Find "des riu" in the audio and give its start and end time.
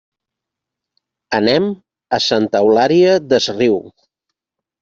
3.35-3.81